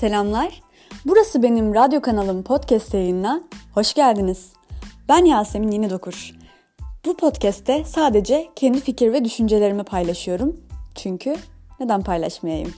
Selamlar. 0.00 0.62
Burası 1.04 1.42
benim 1.42 1.74
radyo 1.74 2.00
kanalım 2.00 2.42
podcast 2.42 2.94
yayınına. 2.94 3.40
Hoş 3.74 3.94
geldiniz. 3.94 4.52
Ben 5.08 5.24
Yasemin 5.24 5.70
Yeni 5.70 5.90
Dokur. 5.90 6.34
Bu 7.04 7.16
podcast'te 7.16 7.84
sadece 7.84 8.48
kendi 8.56 8.80
fikir 8.80 9.12
ve 9.12 9.24
düşüncelerimi 9.24 9.84
paylaşıyorum. 9.84 10.56
Çünkü 10.94 11.36
neden 11.80 12.02
paylaşmayayım? 12.02 12.74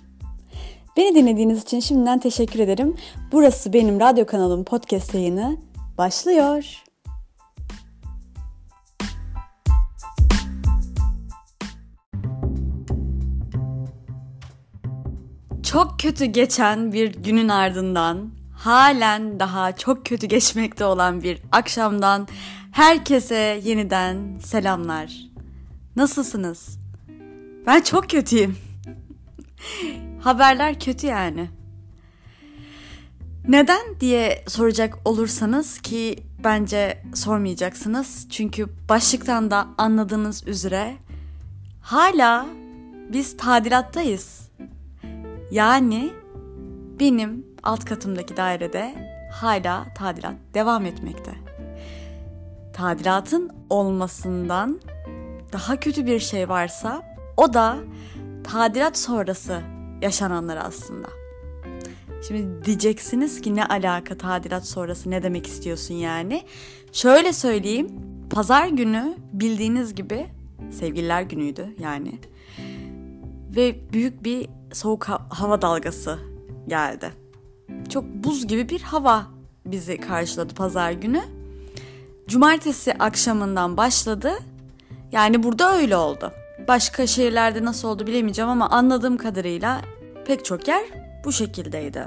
Beni 0.97 1.15
dinlediğiniz 1.15 1.63
için 1.63 1.81
şimdiden 1.81 2.19
teşekkür 2.19 2.61
ederim. 2.61 2.97
Burası 3.33 3.73
benim 3.73 4.01
radyo 4.01 4.27
kanalım 4.27 4.65
podcast 4.65 5.15
yayını 5.15 5.57
başlıyor. 5.99 6.85
Çok 15.73 16.01
kötü 16.01 16.25
geçen 16.25 16.93
bir 16.93 17.15
günün 17.15 17.49
ardından 17.49 18.31
halen 18.57 19.41
daha 19.41 19.77
çok 19.77 20.07
kötü 20.07 20.27
geçmekte 20.27 20.85
olan 20.85 21.23
bir 21.23 21.43
akşamdan 21.53 22.29
herkese 22.73 23.61
yeniden 23.65 24.39
selamlar. 24.39 25.13
Nasılsınız? 25.97 26.79
Ben 27.67 27.81
çok 27.81 28.11
kötüyüm. 28.11 28.57
Haberler 30.23 30.81
kötü 30.81 31.07
yani. 31.07 31.51
Neden 33.49 34.01
diye 34.01 34.45
soracak 34.49 34.99
olursanız 35.05 35.81
ki 35.81 36.17
bence 36.45 37.03
sormayacaksınız. 37.15 38.27
Çünkü 38.31 38.67
başlıktan 38.89 39.51
da 39.51 39.69
anladığınız 39.79 40.47
üzere 40.47 40.97
hala 41.83 42.47
biz 43.13 43.37
tadilattayız. 43.37 44.40
Yani 45.51 46.13
benim 47.01 47.47
alt 47.63 47.85
katımdaki 47.85 48.37
dairede 48.37 48.95
hala 49.33 49.87
tadilat 49.95 50.35
devam 50.55 50.87
etmekte. 50.87 51.33
Tadilatın 52.73 53.51
olmasından 53.71 54.81
daha 55.53 55.81
kötü 55.81 56.07
bir 56.07 56.19
şey 56.19 56.49
varsa 56.49 57.03
o 57.37 57.55
da 57.55 57.77
tadilat 58.45 58.99
sonrası 58.99 59.61
yaşananlar 60.03 60.57
aslında. 60.57 61.09
Şimdi 62.29 62.65
diyeceksiniz 62.65 63.41
ki 63.41 63.57
ne 63.57 63.67
alaka 63.67 64.19
tadilat 64.19 64.67
sonrası 64.67 65.11
ne 65.11 65.23
demek 65.23 65.47
istiyorsun 65.47 65.95
yani? 65.95 66.43
Şöyle 66.93 67.33
söyleyeyim. 67.33 67.89
Pazar 68.31 68.69
günü 68.69 69.17
bildiğiniz 69.33 69.95
gibi 69.95 70.27
sevgililer 70.71 71.23
günüydü 71.23 71.75
yani. 71.79 72.19
Ve 73.57 73.93
büyük 73.93 74.25
bir 74.25 74.49
soğuk 74.73 75.09
hava 75.09 75.63
dalgası 75.63 76.19
geldi. 76.69 77.13
Çok 77.89 78.05
buz 78.05 78.47
gibi 78.47 78.69
bir 78.69 78.81
hava 78.81 79.27
bizi 79.67 80.01
karşıladı 80.01 80.55
pazar 80.55 80.93
günü. 80.93 81.23
Cumartesi 82.29 82.95
akşamından 82.99 83.77
başladı. 83.77 84.33
Yani 85.13 85.43
burada 85.43 85.77
öyle 85.77 85.97
oldu. 85.97 86.33
Başka 86.69 87.07
şehirlerde 87.07 87.65
nasıl 87.65 87.89
oldu 87.89 88.07
bilemeyeceğim 88.07 88.51
ama 88.51 88.69
anladığım 88.69 89.17
kadarıyla 89.17 89.81
pek 90.27 90.45
çok 90.45 90.69
yer 90.69 90.85
bu 91.25 91.33
şekildeydi. 91.33 92.07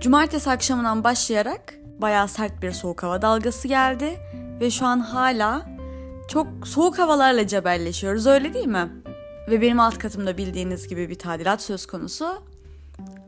Cumartesi 0.00 0.50
akşamından 0.50 1.04
başlayarak 1.04 1.74
bayağı 2.00 2.28
sert 2.28 2.62
bir 2.62 2.72
soğuk 2.72 3.02
hava 3.02 3.22
dalgası 3.22 3.68
geldi 3.68 4.18
ve 4.60 4.70
şu 4.70 4.86
an 4.86 5.00
hala 5.00 5.66
çok 6.28 6.46
soğuk 6.64 6.98
havalarla 6.98 7.46
cebelleşiyoruz 7.46 8.26
öyle 8.26 8.54
değil 8.54 8.66
mi? 8.66 9.01
Ve 9.48 9.60
benim 9.60 9.80
alt 9.80 9.98
katımda 9.98 10.38
bildiğiniz 10.38 10.88
gibi 10.88 11.08
bir 11.08 11.14
tadilat 11.14 11.62
söz 11.62 11.86
konusu. 11.86 12.26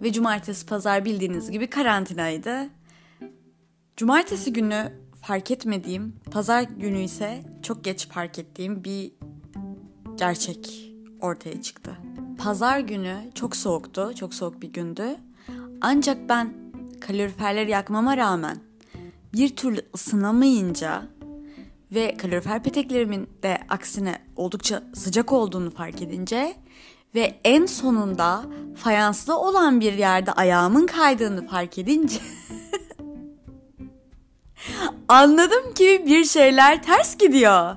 Ve 0.02 0.12
cumartesi 0.12 0.66
pazar 0.66 1.04
bildiğiniz 1.04 1.50
gibi 1.50 1.66
karantinaydı. 1.66 2.68
Cumartesi 3.96 4.52
günü 4.52 4.92
fark 5.22 5.50
etmediğim, 5.50 6.16
pazar 6.30 6.62
günü 6.62 7.00
ise 7.00 7.42
çok 7.62 7.84
geç 7.84 8.08
fark 8.08 8.38
ettiğim 8.38 8.84
bir 8.84 9.12
gerçek 10.16 10.92
ortaya 11.20 11.62
çıktı. 11.62 11.96
Pazar 12.38 12.78
günü 12.78 13.16
çok 13.34 13.56
soğuktu, 13.56 14.12
çok 14.14 14.34
soğuk 14.34 14.62
bir 14.62 14.72
gündü. 14.72 15.16
Ancak 15.80 16.28
ben 16.28 16.54
kaloriferleri 17.00 17.70
yakmama 17.70 18.16
rağmen 18.16 18.58
bir 19.32 19.56
türlü 19.56 19.80
ısınamayınca 19.94 21.02
ve 21.94 22.16
kalorifer 22.16 22.62
peteklerimin 22.62 23.30
de 23.42 23.58
aksine 23.68 24.18
oldukça 24.36 24.82
sıcak 24.94 25.32
olduğunu 25.32 25.70
fark 25.70 26.02
edince 26.02 26.56
ve 27.14 27.40
en 27.44 27.66
sonunda 27.66 28.44
fayanslı 28.76 29.38
olan 29.38 29.80
bir 29.80 29.92
yerde 29.92 30.32
ayağımın 30.32 30.86
kaydığını 30.86 31.48
fark 31.48 31.78
edince 31.78 32.18
anladım 35.08 35.74
ki 35.74 36.04
bir 36.06 36.24
şeyler 36.24 36.82
ters 36.82 37.18
gidiyor. 37.18 37.76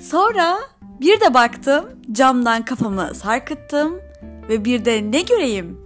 Sonra 0.00 0.58
bir 1.00 1.20
de 1.20 1.34
baktım 1.34 1.84
camdan 2.12 2.64
kafamı 2.64 3.14
sarkıttım 3.14 4.00
ve 4.48 4.64
bir 4.64 4.84
de 4.84 5.12
ne 5.12 5.22
göreyim? 5.22 5.80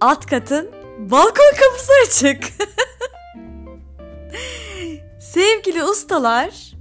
Alt 0.00 0.26
katın 0.26 0.70
balkon 0.98 1.52
kapısı 1.60 1.92
açık. 2.06 2.44
Sevgili 5.34 5.84
ustalar 5.84 6.74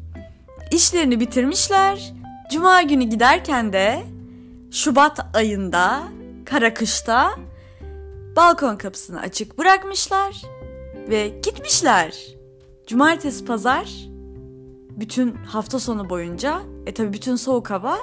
işlerini 0.72 1.19
bitirmişler. 1.19 2.13
Cuma 2.51 2.81
günü 2.81 3.03
giderken 3.03 3.73
de 3.73 4.03
Şubat 4.72 5.35
ayında 5.35 6.03
kara 6.45 6.73
kışta 6.73 7.31
balkon 8.35 8.75
kapısını 8.75 9.19
açık 9.19 9.57
bırakmışlar 9.57 10.41
ve 11.09 11.28
gitmişler. 11.28 12.17
Cumartesi 12.88 13.45
pazar 13.45 13.90
bütün 14.90 15.34
hafta 15.34 15.79
sonu 15.79 16.09
boyunca 16.09 16.61
e 16.85 16.94
tabi 16.94 17.13
bütün 17.13 17.35
soğuk 17.35 17.69
hava 17.69 17.97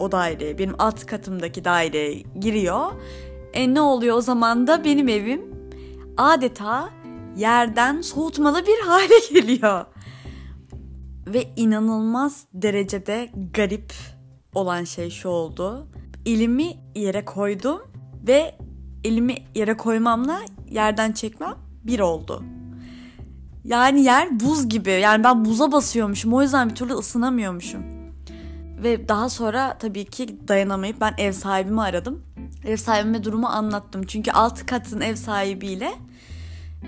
o 0.00 0.12
daireye 0.12 0.58
benim 0.58 0.74
alt 0.78 1.06
katımdaki 1.06 1.64
daireye 1.64 2.22
giriyor. 2.40 2.92
E 3.52 3.74
ne 3.74 3.80
oluyor 3.80 4.16
o 4.16 4.20
zaman 4.20 4.66
da 4.66 4.84
benim 4.84 5.08
evim 5.08 5.42
adeta 6.16 6.90
yerden 7.36 8.00
soğutmalı 8.00 8.66
bir 8.66 8.80
hale 8.86 9.18
geliyor. 9.32 9.84
Ve 11.26 11.52
inanılmaz 11.56 12.44
derecede 12.52 13.30
garip 13.54 13.92
olan 14.54 14.84
şey 14.84 15.10
şu 15.10 15.28
oldu. 15.28 15.86
Elimi 16.26 16.76
yere 16.94 17.24
koydum 17.24 17.82
ve 18.26 18.58
elimi 19.04 19.36
yere 19.54 19.76
koymamla 19.76 20.40
yerden 20.70 21.12
çekmem 21.12 21.54
bir 21.84 22.00
oldu. 22.00 22.42
Yani 23.64 24.02
yer 24.02 24.40
buz 24.40 24.68
gibi. 24.68 24.90
Yani 24.90 25.24
ben 25.24 25.44
buza 25.44 25.72
basıyormuşum. 25.72 26.32
O 26.34 26.42
yüzden 26.42 26.70
bir 26.70 26.74
türlü 26.74 26.92
ısınamıyormuşum. 26.92 27.82
Ve 28.82 29.08
daha 29.08 29.28
sonra 29.28 29.78
tabii 29.78 30.04
ki 30.04 30.48
dayanamayıp 30.48 31.00
ben 31.00 31.14
ev 31.18 31.32
sahibimi 31.32 31.82
aradım. 31.82 32.22
Ev 32.66 32.76
sahibime 32.76 33.24
durumu 33.24 33.46
anlattım. 33.46 34.02
Çünkü 34.06 34.30
alt 34.30 34.66
katın 34.66 35.00
ev 35.00 35.14
sahibiyle 35.14 35.92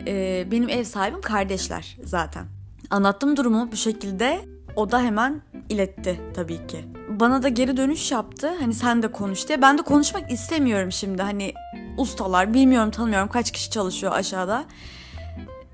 e, 0.07 0.47
benim 0.51 0.69
ev 0.69 0.84
sahibim 0.84 1.21
kardeşler 1.21 1.97
zaten. 2.05 2.45
Anlattım 2.91 3.37
durumu 3.37 3.69
bu 3.73 3.77
şekilde. 3.77 4.41
O 4.77 4.91
da 4.91 5.03
hemen 5.03 5.43
iletti 5.69 6.21
tabii 6.34 6.67
ki. 6.67 6.84
Bana 7.09 7.43
da 7.43 7.49
geri 7.49 7.77
dönüş 7.77 8.12
yaptı. 8.12 8.51
Hani 8.61 8.75
sen 8.75 9.03
de 9.03 9.12
konuş 9.12 9.49
diye. 9.49 9.62
Ben 9.62 9.79
de 9.79 9.83
konuşmak 9.83 10.33
istemiyorum 10.33 10.93
şimdi. 10.93 11.23
Hani 11.23 11.53
ustalar 11.97 12.55
bilmiyorum 12.55 12.91
tanımıyorum 12.91 13.29
kaç 13.29 13.51
kişi 13.51 13.71
çalışıyor 13.71 14.12
aşağıda. 14.12 14.65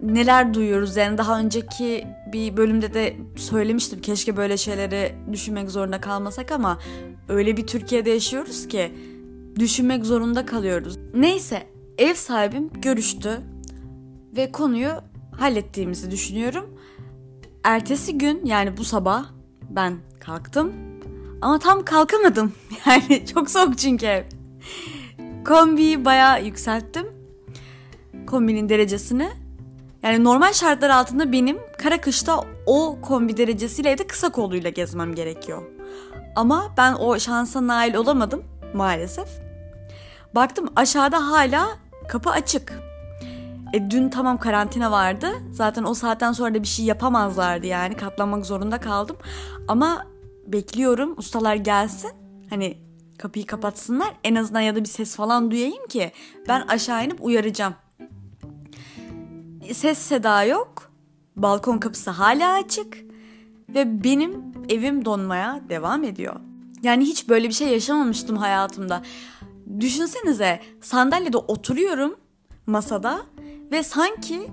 Neler 0.00 0.54
duyuyoruz 0.54 0.96
yani 0.96 1.18
daha 1.18 1.38
önceki 1.38 2.06
bir 2.32 2.56
bölümde 2.56 2.94
de 2.94 3.16
söylemiştim. 3.36 4.00
Keşke 4.00 4.36
böyle 4.36 4.56
şeyleri 4.56 5.14
düşünmek 5.32 5.70
zorunda 5.70 6.00
kalmasak 6.00 6.52
ama 6.52 6.78
öyle 7.28 7.56
bir 7.56 7.66
Türkiye'de 7.66 8.10
yaşıyoruz 8.10 8.68
ki 8.68 8.92
düşünmek 9.58 10.06
zorunda 10.06 10.46
kalıyoruz. 10.46 10.98
Neyse 11.14 11.62
ev 11.98 12.14
sahibim 12.14 12.70
görüştü 12.82 13.40
ve 14.36 14.52
konuyu 14.52 14.92
hallettiğimizi 15.38 16.10
düşünüyorum. 16.10 16.78
Ertesi 17.64 18.18
gün 18.18 18.46
yani 18.46 18.76
bu 18.76 18.84
sabah 18.84 19.24
ben 19.70 19.98
kalktım 20.20 20.72
ama 21.42 21.58
tam 21.58 21.84
kalkamadım. 21.84 22.52
Yani 22.86 23.26
çok 23.26 23.50
soğuk 23.50 23.78
çünkü 23.78 24.06
ev. 24.06 24.24
Kombiyi 25.44 26.04
bayağı 26.04 26.44
yükselttim. 26.44 27.06
Kombinin 28.26 28.68
derecesini. 28.68 29.28
Yani 30.02 30.24
normal 30.24 30.52
şartlar 30.52 30.90
altında 30.90 31.32
benim 31.32 31.58
kara 31.78 32.00
kışta 32.00 32.44
o 32.66 32.98
kombi 33.02 33.36
derecesiyle 33.36 33.90
evde 33.90 34.06
kısa 34.06 34.28
kolluyla 34.28 34.70
gezmem 34.70 35.14
gerekiyor. 35.14 35.62
Ama 36.36 36.74
ben 36.76 36.92
o 36.94 37.18
şansa 37.18 37.66
nail 37.66 37.94
olamadım 37.94 38.44
maalesef. 38.74 39.28
Baktım 40.34 40.68
aşağıda 40.76 41.30
hala 41.30 41.68
kapı 42.08 42.30
açık. 42.30 42.91
E, 43.72 43.90
dün 43.90 44.08
tamam 44.08 44.38
karantina 44.38 44.90
vardı. 44.90 45.28
Zaten 45.50 45.84
o 45.84 45.94
saatten 45.94 46.32
sonra 46.32 46.54
da 46.54 46.62
bir 46.62 46.68
şey 46.68 46.84
yapamazlardı 46.84 47.66
yani. 47.66 47.96
Katlanmak 47.96 48.46
zorunda 48.46 48.80
kaldım. 48.80 49.16
Ama 49.68 50.06
bekliyorum 50.46 51.14
ustalar 51.18 51.54
gelsin. 51.54 52.10
Hani 52.50 52.82
Kapıyı 53.22 53.46
kapatsınlar 53.46 54.14
en 54.24 54.34
azından 54.34 54.60
ya 54.60 54.76
da 54.76 54.80
bir 54.80 54.88
ses 54.88 55.16
falan 55.16 55.50
duyayım 55.50 55.86
ki 55.86 56.12
ben 56.48 56.60
aşağı 56.60 57.04
inip 57.04 57.24
uyaracağım. 57.24 57.74
Ses 59.72 59.98
seda 59.98 60.44
yok. 60.44 60.90
Balkon 61.36 61.78
kapısı 61.78 62.10
hala 62.10 62.52
açık 62.52 62.98
ve 63.68 64.04
benim 64.04 64.42
evim 64.68 65.04
donmaya 65.04 65.60
devam 65.68 66.04
ediyor. 66.04 66.36
Yani 66.82 67.04
hiç 67.04 67.28
böyle 67.28 67.48
bir 67.48 67.54
şey 67.54 67.68
yaşamamıştım 67.68 68.36
hayatımda. 68.36 69.02
Düşünsenize 69.80 70.60
sandalyede 70.80 71.36
oturuyorum 71.36 72.16
masada 72.66 73.22
ve 73.72 73.82
sanki 73.82 74.48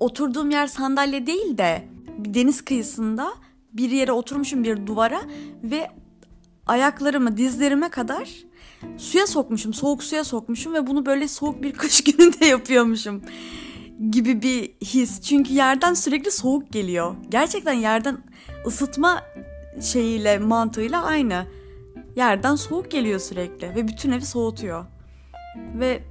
oturduğum 0.00 0.50
yer 0.50 0.66
sandalye 0.66 1.26
değil 1.26 1.58
de 1.58 1.88
bir 2.18 2.34
deniz 2.34 2.64
kıyısında 2.64 3.34
bir 3.72 3.90
yere 3.90 4.12
oturmuşum 4.12 4.64
bir 4.64 4.86
duvara 4.86 5.20
ve 5.62 5.90
ayaklarımı 6.66 7.36
dizlerime 7.36 7.88
kadar 7.88 8.30
suya 8.98 9.26
sokmuşum, 9.26 9.74
soğuk 9.74 10.02
suya 10.02 10.24
sokmuşum 10.24 10.74
ve 10.74 10.86
bunu 10.86 11.06
böyle 11.06 11.28
soğuk 11.28 11.62
bir 11.62 11.72
kış 11.72 12.04
gününde 12.04 12.46
yapıyormuşum 12.46 13.22
gibi 14.10 14.42
bir 14.42 14.72
his. 14.86 15.22
Çünkü 15.22 15.52
yerden 15.52 15.94
sürekli 15.94 16.30
soğuk 16.30 16.72
geliyor. 16.72 17.16
Gerçekten 17.28 17.72
yerden 17.72 18.18
ısıtma 18.66 19.22
şeyiyle 19.80 20.38
mantığıyla 20.38 21.04
aynı. 21.04 21.46
Yerden 22.16 22.54
soğuk 22.54 22.90
geliyor 22.90 23.20
sürekli 23.20 23.74
ve 23.74 23.88
bütün 23.88 24.12
evi 24.12 24.26
soğutuyor. 24.26 24.84
Ve 25.74 26.02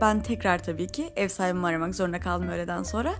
ben 0.00 0.22
tekrar 0.22 0.62
tabii 0.62 0.86
ki 0.86 1.10
ev 1.16 1.28
sahibimi 1.28 1.66
aramak 1.66 1.94
zorunda 1.94 2.20
kaldım 2.20 2.48
öğleden 2.48 2.82
sonra. 2.82 3.12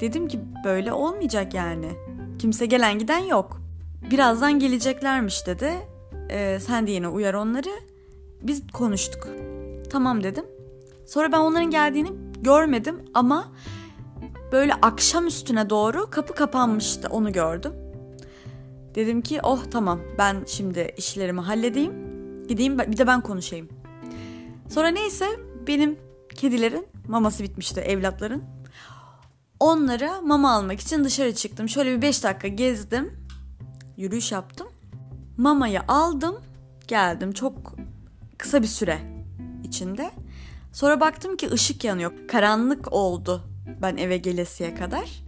Dedim 0.00 0.28
ki 0.28 0.40
böyle 0.64 0.92
olmayacak 0.92 1.54
yani. 1.54 1.92
Kimse 2.38 2.66
gelen 2.66 2.98
giden 2.98 3.18
yok. 3.18 3.60
Birazdan 4.10 4.58
geleceklermiş 4.58 5.46
dedi. 5.46 5.72
Ee, 6.30 6.58
sen 6.60 6.86
de 6.86 6.90
yine 6.90 7.08
uyar 7.08 7.34
onları. 7.34 7.70
Biz 8.42 8.62
konuştuk. 8.72 9.28
Tamam 9.90 10.22
dedim. 10.22 10.44
Sonra 11.06 11.32
ben 11.32 11.38
onların 11.38 11.70
geldiğini 11.70 12.12
görmedim 12.40 13.02
ama 13.14 13.52
böyle 14.52 14.74
akşam 14.74 15.26
üstüne 15.26 15.70
doğru 15.70 16.10
kapı 16.10 16.34
kapanmıştı 16.34 17.08
onu 17.10 17.32
gördüm. 17.32 17.72
Dedim 18.94 19.20
ki 19.20 19.40
oh 19.42 19.64
tamam 19.70 20.00
ben 20.18 20.36
şimdi 20.46 20.94
işlerimi 20.96 21.40
halledeyim. 21.40 21.92
Gideyim 22.48 22.78
bir 22.78 22.96
de 22.96 23.06
ben 23.06 23.20
konuşayım. 23.20 23.68
Sonra 24.68 24.88
neyse 24.88 25.26
benim 25.66 25.98
kedilerin 26.34 26.86
maması 27.08 27.42
bitmişti 27.42 27.80
evlatların. 27.80 28.44
Onlara 29.60 30.20
mama 30.20 30.52
almak 30.52 30.80
için 30.80 31.04
dışarı 31.04 31.34
çıktım. 31.34 31.68
Şöyle 31.68 31.96
bir 31.96 32.02
5 32.02 32.24
dakika 32.24 32.48
gezdim. 32.48 33.12
Yürüyüş 33.96 34.32
yaptım. 34.32 34.66
Mamayı 35.36 35.80
aldım. 35.88 36.36
Geldim. 36.88 37.32
Çok 37.32 37.74
kısa 38.38 38.62
bir 38.62 38.66
süre 38.66 38.98
içinde. 39.64 40.10
Sonra 40.72 41.00
baktım 41.00 41.36
ki 41.36 41.50
ışık 41.50 41.84
yanıyor. 41.84 42.12
Karanlık 42.28 42.92
oldu 42.92 43.42
ben 43.82 43.96
eve 43.96 44.16
gelesiye 44.16 44.74
kadar. 44.74 45.24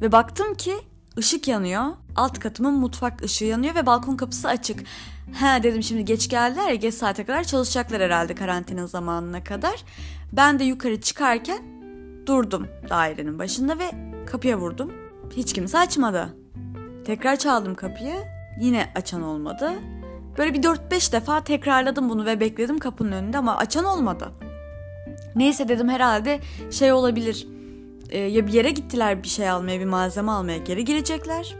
Ve 0.00 0.12
baktım 0.12 0.54
ki 0.54 0.74
ışık 1.18 1.48
yanıyor. 1.48 1.84
Alt 2.16 2.38
katımın 2.38 2.74
mutfak 2.74 3.22
ışığı 3.22 3.44
yanıyor 3.44 3.74
ve 3.74 3.86
balkon 3.86 4.16
kapısı 4.16 4.48
açık. 4.48 4.84
Ha 5.40 5.62
dedim 5.62 5.82
şimdi 5.82 6.04
geç 6.04 6.28
geldiler 6.28 6.68
ya 6.68 6.74
geç 6.74 6.94
saate 6.94 7.24
kadar 7.24 7.44
çalışacaklar 7.44 8.02
herhalde 8.02 8.34
karantina 8.34 8.86
zamanına 8.86 9.44
kadar. 9.44 9.84
Ben 10.32 10.58
de 10.58 10.64
yukarı 10.64 11.00
çıkarken 11.00 11.62
durdum 12.26 12.68
dairenin 12.90 13.38
başında 13.38 13.78
ve 13.78 13.90
kapıya 14.26 14.58
vurdum. 14.58 14.92
Hiç 15.36 15.52
kimse 15.52 15.78
açmadı. 15.78 16.36
Tekrar 17.04 17.36
çaldım 17.36 17.74
kapıyı. 17.74 18.14
Yine 18.60 18.92
açan 18.94 19.22
olmadı. 19.22 19.72
Böyle 20.38 20.54
bir 20.54 20.62
4-5 20.62 21.12
defa 21.12 21.44
tekrarladım 21.44 22.08
bunu 22.08 22.26
ve 22.26 22.40
bekledim 22.40 22.78
kapının 22.78 23.12
önünde 23.12 23.38
ama 23.38 23.56
açan 23.56 23.84
olmadı. 23.84 24.32
Neyse 25.36 25.68
dedim 25.68 25.88
herhalde 25.88 26.40
şey 26.70 26.92
olabilir. 26.92 27.46
E, 28.10 28.18
ya 28.18 28.46
bir 28.46 28.52
yere 28.52 28.70
gittiler 28.70 29.22
bir 29.22 29.28
şey 29.28 29.50
almaya, 29.50 29.80
bir 29.80 29.84
malzeme 29.84 30.32
almaya 30.32 30.58
geri 30.58 30.84
gelecekler. 30.84 31.56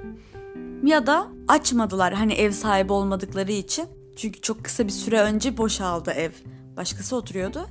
Ya 0.85 1.07
da 1.07 1.27
açmadılar 1.49 2.15
hani 2.15 2.33
ev 2.33 2.51
sahibi 2.51 2.93
olmadıkları 2.93 3.53
için. 3.53 3.87
Çünkü 4.17 4.41
çok 4.41 4.65
kısa 4.65 4.87
bir 4.87 4.93
süre 4.93 5.21
önce 5.21 5.57
boşaldı 5.57 6.11
ev. 6.11 6.31
Başkası 6.77 7.17
oturuyordu. 7.17 7.67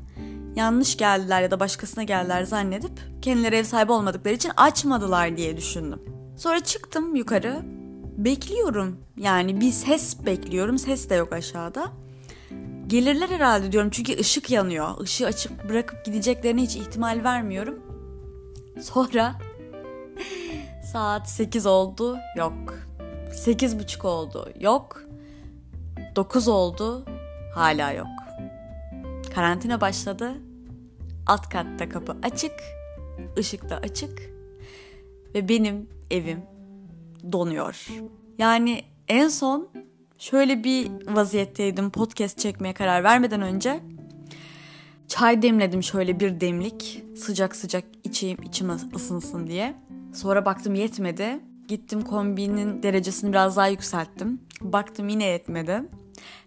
Yanlış 0.56 0.98
geldiler 0.98 1.42
ya 1.42 1.52
da 1.52 1.60
başkasına 1.60 2.04
geldiler 2.04 2.44
zannedip 2.44 2.92
kendileri 3.22 3.56
ev 3.56 3.64
sahibi 3.64 3.92
olmadıkları 3.92 4.34
için 4.34 4.52
açmadılar 4.58 5.38
diye 5.38 5.58
düşündüm. 5.58 6.00
Sonra 6.38 6.60
çıktım 6.60 7.16
yukarı. 7.16 7.62
Bekliyorum. 8.18 8.98
Yani 9.18 9.62
bir 9.62 9.72
ses 9.72 10.26
bekliyorum. 10.26 10.78
Ses 10.78 11.10
de 11.10 11.16
yok 11.16 11.34
aşağıda. 11.34 11.92
Gelirler 12.88 13.30
herhalde 13.30 13.72
diyorum 13.72 13.90
çünkü 13.90 14.20
ışık 14.20 14.52
yanıyor. 14.52 15.04
Işığı 15.04 15.26
açıp 15.26 15.70
bırakıp 15.70 16.06
gideceklerine 16.06 16.62
hiç 16.62 16.76
ihtimal 16.76 17.24
vermiyorum. 17.24 17.80
Sonra 18.82 19.36
saat 20.94 21.30
8 21.30 21.66
oldu. 21.66 22.18
Yok. 22.38 22.74
8 23.34 23.80
buçuk 23.80 24.06
oldu. 24.06 24.50
Yok. 24.60 25.04
9 26.16 26.48
oldu. 26.48 27.06
Hala 27.56 27.92
yok. 27.92 28.08
Karantina 29.36 29.82
başladı. 29.82 30.34
Alt 31.28 31.50
katta 31.50 31.90
kapı 31.90 32.18
açık. 32.24 32.54
ışık 33.38 33.70
da 33.70 33.78
açık. 33.78 34.32
Ve 35.36 35.50
benim 35.50 35.90
evim 36.12 36.42
donuyor. 37.32 37.88
Yani 38.38 38.84
en 39.08 39.28
son 39.28 39.70
şöyle 40.18 40.64
bir 40.64 40.92
vaziyetteydim 41.08 41.90
podcast 41.90 42.40
çekmeye 42.40 42.74
karar 42.74 43.04
vermeden 43.04 43.42
önce. 43.42 43.80
Çay 45.08 45.42
demledim 45.42 45.84
şöyle 45.84 46.20
bir 46.20 46.42
demlik. 46.42 47.04
Sıcak 47.18 47.56
sıcak 47.56 47.84
içeyim 48.04 48.38
içim 48.44 48.70
ısınsın 48.96 49.48
diye. 49.48 49.76
Sonra 50.14 50.46
baktım 50.46 50.76
yetmedi. 50.76 51.40
Gittim 51.72 52.02
kombinin 52.02 52.84
derecesini 52.84 53.32
biraz 53.32 53.58
daha 53.58 53.68
yükselttim. 53.68 54.42
Baktım 54.62 55.10
yine 55.10 55.26
yetmedi. 55.26 55.84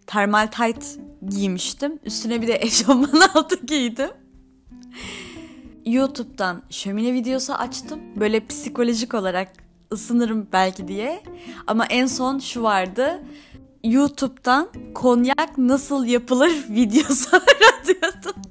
Termal 0.06 0.46
tight 0.46 0.84
giymiştim. 1.28 1.98
Üstüne 2.04 2.42
bir 2.42 2.48
de 2.48 2.58
eşofman 2.60 3.20
altı 3.34 3.66
giydim. 3.66 4.10
YouTube'dan 5.86 6.62
şömine 6.70 7.12
videosu 7.12 7.52
açtım. 7.52 8.00
Böyle 8.16 8.46
psikolojik 8.46 9.14
olarak 9.14 9.52
ısınırım 9.92 10.48
belki 10.52 10.88
diye. 10.88 11.22
Ama 11.66 11.86
en 11.86 12.06
son 12.06 12.38
şu 12.38 12.62
vardı. 12.62 13.22
YouTube'dan 13.84 14.68
konyak 14.94 15.58
nasıl 15.58 16.06
yapılır 16.06 16.52
videosu 16.68 17.36
aratıyordum. 17.36 18.42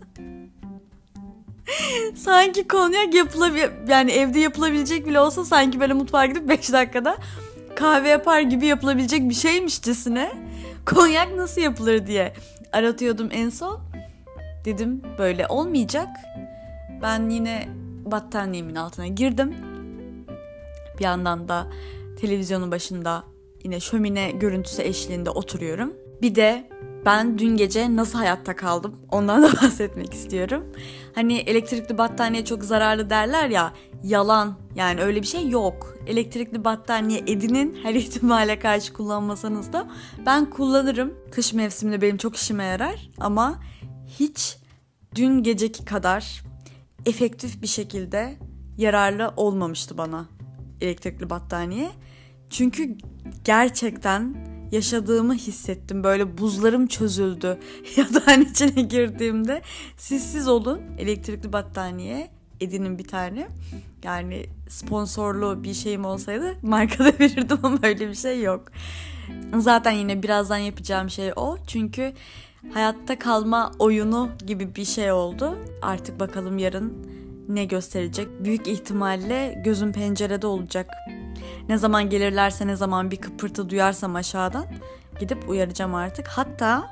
Sanki 2.15 2.67
konyak 2.67 3.13
yapılabilir 3.13 3.71
yani 3.87 4.11
evde 4.11 4.39
yapılabilecek 4.39 5.07
bile 5.07 5.19
olsa 5.19 5.45
sanki 5.45 5.79
böyle 5.79 5.93
mutfağa 5.93 6.25
gidip 6.25 6.49
5 6.49 6.71
dakikada 6.73 7.17
kahve 7.75 8.09
yapar 8.09 8.41
gibi 8.41 8.65
yapılabilecek 8.65 9.29
bir 9.29 9.33
şeymişçesine 9.33 10.31
konyak 10.85 11.35
nasıl 11.35 11.61
yapılır 11.61 12.07
diye 12.07 12.33
aratıyordum 12.71 13.29
en 13.31 13.49
son. 13.49 13.79
Dedim 14.65 15.01
böyle 15.17 15.47
olmayacak. 15.47 16.07
Ben 17.01 17.29
yine 17.29 17.67
battaniyemin 18.05 18.75
altına 18.75 19.07
girdim. 19.07 19.55
Bir 20.99 21.03
yandan 21.03 21.47
da 21.49 21.67
televizyonun 22.21 22.71
başında 22.71 23.23
yine 23.63 23.79
şömine 23.79 24.31
görüntüsü 24.31 24.81
eşliğinde 24.81 25.29
oturuyorum. 25.29 25.93
Bir 26.23 26.35
de 26.35 26.69
ben 27.05 27.37
dün 27.39 27.57
gece 27.57 27.95
nasıl 27.95 28.17
hayatta 28.17 28.55
kaldım 28.55 28.95
ondan 29.11 29.43
da 29.43 29.47
bahsetmek 29.61 30.13
istiyorum. 30.13 30.63
Hani 31.15 31.37
elektrikli 31.37 31.97
battaniye 31.97 32.45
çok 32.45 32.63
zararlı 32.63 33.09
derler 33.09 33.49
ya 33.49 33.73
yalan 34.03 34.57
yani 34.75 35.01
öyle 35.01 35.21
bir 35.21 35.27
şey 35.27 35.49
yok. 35.49 35.97
Elektrikli 36.07 36.65
battaniye 36.65 37.19
edinin 37.19 37.77
her 37.83 37.95
ihtimale 37.95 38.59
karşı 38.59 38.93
kullanmasanız 38.93 39.73
da 39.73 39.91
ben 40.25 40.49
kullanırım. 40.49 41.13
Kış 41.31 41.53
mevsiminde 41.53 42.01
benim 42.01 42.17
çok 42.17 42.35
işime 42.35 42.63
yarar 42.63 43.09
ama 43.19 43.59
hiç 44.19 44.57
dün 45.15 45.43
geceki 45.43 45.85
kadar 45.85 46.43
efektif 47.05 47.61
bir 47.61 47.67
şekilde 47.67 48.37
yararlı 48.77 49.33
olmamıştı 49.37 49.97
bana 49.97 50.25
elektrikli 50.81 51.29
battaniye. 51.29 51.91
Çünkü 52.49 52.97
gerçekten 53.43 54.52
yaşadığımı 54.73 55.35
hissettim. 55.35 56.03
Böyle 56.03 56.37
buzlarım 56.37 56.87
çözüldü 56.87 57.59
yatağın 57.97 58.41
içine 58.41 58.81
girdiğimde. 58.81 59.61
Siz 59.97 60.47
olun 60.47 60.81
elektrikli 60.97 61.53
battaniye 61.53 62.31
edinin 62.61 62.99
bir 62.99 63.07
tane. 63.07 63.47
Yani 64.03 64.45
sponsorlu 64.69 65.63
bir 65.63 65.73
şeyim 65.73 66.05
olsaydı 66.05 66.55
markada 66.61 67.13
verirdim 67.19 67.57
ama 67.63 67.77
öyle 67.83 68.09
bir 68.09 68.15
şey 68.15 68.41
yok. 68.41 68.71
Zaten 69.57 69.91
yine 69.91 70.23
birazdan 70.23 70.57
yapacağım 70.57 71.09
şey 71.09 71.31
o. 71.35 71.57
Çünkü 71.67 72.13
hayatta 72.73 73.19
kalma 73.19 73.71
oyunu 73.79 74.29
gibi 74.47 74.75
bir 74.75 74.85
şey 74.85 75.11
oldu. 75.11 75.57
Artık 75.81 76.19
bakalım 76.19 76.57
yarın 76.57 76.93
ne 77.49 77.65
gösterecek? 77.65 78.27
Büyük 78.39 78.67
ihtimalle 78.67 79.61
gözüm 79.65 79.91
pencerede 79.91 80.47
olacak. 80.47 80.87
Ne 81.69 81.77
zaman 81.77 82.09
gelirlerse 82.09 82.67
ne 82.67 82.75
zaman 82.75 83.11
bir 83.11 83.17
kıpırtı 83.17 83.69
duyarsam 83.69 84.15
aşağıdan 84.15 84.65
gidip 85.19 85.49
uyaracağım 85.49 85.95
artık. 85.95 86.27
Hatta 86.27 86.87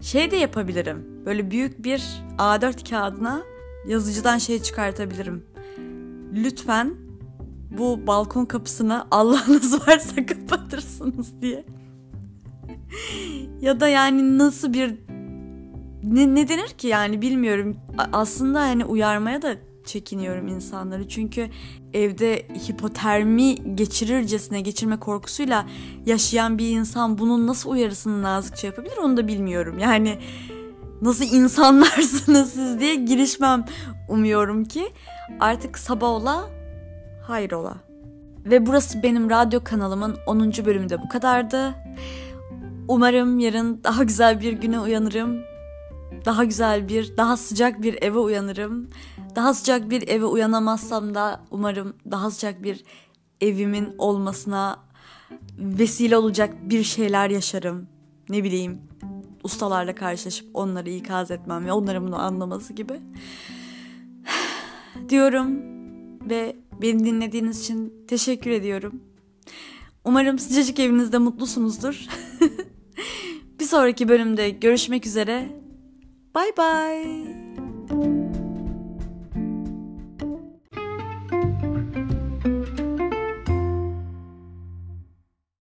şey 0.00 0.30
de 0.30 0.36
yapabilirim. 0.36 1.06
Böyle 1.26 1.50
büyük 1.50 1.84
bir 1.84 2.04
A4 2.38 2.90
kağıdına 2.90 3.42
yazıcıdan 3.88 4.38
şey 4.38 4.62
çıkartabilirim. 4.62 5.46
Lütfen 6.32 6.94
bu 7.78 8.06
balkon 8.06 8.44
kapısını 8.44 9.06
Allah'ınız 9.10 9.88
varsa 9.88 10.26
kapatırsınız 10.26 11.42
diye. 11.42 11.64
ya 13.60 13.80
da 13.80 13.88
yani 13.88 14.38
nasıl 14.38 14.72
bir 14.72 15.05
ne, 16.02 16.34
ne 16.34 16.48
denir 16.48 16.68
ki 16.68 16.86
yani 16.86 17.22
bilmiyorum. 17.22 17.76
Aslında 18.12 18.66
yani 18.66 18.84
uyarmaya 18.84 19.42
da 19.42 19.56
çekiniyorum 19.84 20.48
insanları. 20.48 21.08
Çünkü 21.08 21.48
evde 21.94 22.46
hipotermi 22.68 23.74
geçirircesine 23.74 24.60
geçirme 24.60 24.96
korkusuyla 24.96 25.66
yaşayan 26.06 26.58
bir 26.58 26.68
insan 26.70 27.18
bunun 27.18 27.46
nasıl 27.46 27.70
uyarısını 27.70 28.22
nazikçe 28.22 28.66
yapabilir 28.66 28.96
onu 28.96 29.16
da 29.16 29.28
bilmiyorum. 29.28 29.78
Yani 29.78 30.18
nasıl 31.02 31.24
insanlarsınız 31.24 32.50
siz 32.52 32.80
diye 32.80 32.94
girişmem 32.94 33.64
umuyorum 34.08 34.64
ki 34.64 34.92
artık 35.40 35.78
sabah 35.78 36.08
ola 36.08 36.50
hayrola. 37.22 37.74
Ve 38.44 38.66
burası 38.66 39.02
benim 39.02 39.30
radyo 39.30 39.60
kanalımın 39.64 40.16
10. 40.26 40.40
bölümünde 40.40 41.02
bu 41.02 41.08
kadardı. 41.08 41.74
Umarım 42.88 43.38
yarın 43.38 43.80
daha 43.84 44.04
güzel 44.04 44.40
bir 44.40 44.52
güne 44.52 44.80
uyanırım. 44.80 45.55
Daha 46.24 46.44
güzel 46.44 46.88
bir, 46.88 47.16
daha 47.16 47.36
sıcak 47.36 47.82
bir 47.82 48.02
eve 48.02 48.18
uyanırım. 48.18 48.88
Daha 49.36 49.54
sıcak 49.54 49.90
bir 49.90 50.08
eve 50.08 50.24
uyanamazsam 50.24 51.14
da 51.14 51.40
umarım 51.50 51.96
daha 52.10 52.30
sıcak 52.30 52.62
bir 52.62 52.84
evimin 53.40 53.94
olmasına 53.98 54.78
vesile 55.58 56.16
olacak 56.16 56.54
bir 56.62 56.82
şeyler 56.82 57.30
yaşarım. 57.30 57.88
Ne 58.28 58.44
bileyim 58.44 58.80
ustalarla 59.42 59.94
karşılaşıp 59.94 60.48
onları 60.54 60.90
ikaz 60.90 61.30
etmem 61.30 61.66
ve 61.66 61.72
onların 61.72 62.06
bunu 62.06 62.20
anlaması 62.20 62.72
gibi. 62.72 63.00
diyorum 65.08 65.60
ve 66.30 66.56
beni 66.82 67.04
dinlediğiniz 67.04 67.60
için 67.60 67.94
teşekkür 68.08 68.50
ediyorum. 68.50 69.00
Umarım 70.04 70.38
sıcacık 70.38 70.78
evinizde 70.80 71.18
mutlusunuzdur. 71.18 72.06
bir 73.60 73.64
sonraki 73.64 74.08
bölümde 74.08 74.50
görüşmek 74.50 75.06
üzere. 75.06 75.65
Bye 76.36 76.52
bye. 76.54 77.45